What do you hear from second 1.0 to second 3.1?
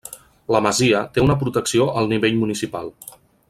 té una protecció al nivell municipal.